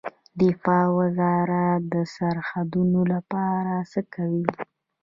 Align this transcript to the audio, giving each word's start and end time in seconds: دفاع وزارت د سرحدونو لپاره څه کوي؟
دفاع 0.39 0.85
وزارت 0.99 1.81
د 1.93 1.95
سرحدونو 2.15 2.99
لپاره 3.13 3.73
څه 3.91 4.01
کوي؟ 4.13 4.47